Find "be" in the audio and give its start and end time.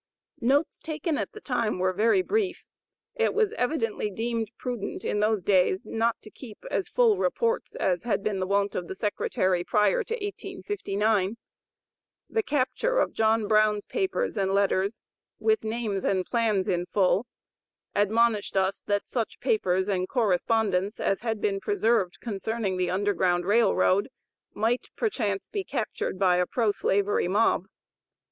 25.47-25.63